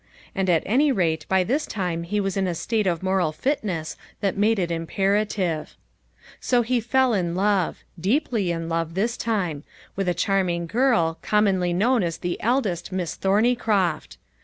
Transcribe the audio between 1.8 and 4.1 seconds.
he was in a state of moral fitness